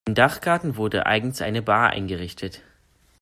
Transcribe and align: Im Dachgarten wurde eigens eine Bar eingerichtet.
Im 0.07 0.15
Dachgarten 0.15 0.77
wurde 0.77 1.05
eigens 1.05 1.43
eine 1.43 1.61
Bar 1.61 1.91
eingerichtet. 1.91 2.63